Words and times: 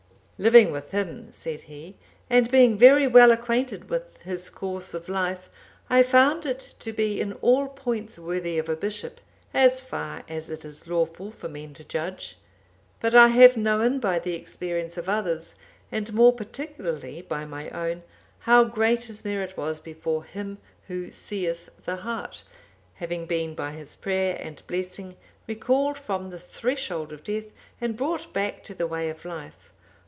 (789) 0.41 0.73
"Living 0.73 0.73
with 0.73 0.91
him," 0.91 1.31
said 1.31 1.61
he, 1.67 1.95
"and 2.27 2.49
being 2.49 2.75
very 2.75 3.05
well 3.05 3.29
acquainted 3.31 3.91
with 3.91 4.17
his 4.23 4.49
course 4.49 4.95
of 4.95 5.07
life, 5.07 5.49
I 5.87 6.01
found 6.01 6.47
it 6.47 6.57
to 6.79 6.91
be 6.91 7.21
in 7.21 7.33
all 7.43 7.67
points 7.67 8.17
worthy 8.17 8.57
of 8.57 8.67
a 8.67 8.75
bishop, 8.75 9.21
as 9.53 9.81
far 9.81 10.23
as 10.27 10.49
it 10.49 10.65
is 10.65 10.87
lawful 10.87 11.29
for 11.29 11.47
men 11.47 11.75
to 11.75 11.83
judge; 11.83 12.37
but 12.99 13.13
I 13.13 13.27
have 13.27 13.55
known 13.55 13.99
by 13.99 14.17
the 14.17 14.33
experience 14.33 14.97
of 14.97 15.07
others, 15.07 15.53
and 15.91 16.11
more 16.11 16.33
particularly 16.33 17.21
by 17.21 17.45
my 17.45 17.69
own, 17.69 18.01
how 18.39 18.63
great 18.63 19.03
his 19.03 19.23
merit 19.23 19.55
was 19.55 19.79
before 19.79 20.23
Him 20.23 20.57
Who 20.87 21.11
seeth 21.11 21.69
the 21.85 21.97
heart; 21.97 22.41
having 22.95 23.27
been 23.27 23.53
by 23.53 23.73
his 23.73 23.95
prayer 23.95 24.37
and 24.39 24.63
blessing 24.65 25.17
recalled 25.45 25.99
from 25.99 26.29
the 26.29 26.39
threshold 26.39 27.13
of 27.13 27.23
death 27.23 27.45
and 27.79 27.95
brought 27.95 28.33
back 28.33 28.63
to 28.63 28.73
the 28.73 28.87
way 28.87 29.07
of 29.07 29.23
life. 29.23 29.67